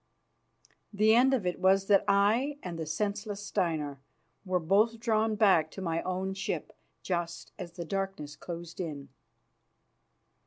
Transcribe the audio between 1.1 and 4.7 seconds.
end of it was that I and the senseless Steinar were